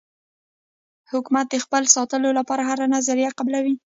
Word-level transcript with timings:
حکومت 1.11 1.45
د 1.49 1.55
خپل 1.63 1.83
ساتلو 1.95 2.29
لپاره 2.39 2.61
هره 2.69 2.85
نظریه 2.95 3.29
قبلوي. 3.37 3.75